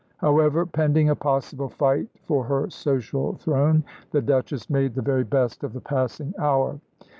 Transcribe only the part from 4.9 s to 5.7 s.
the very best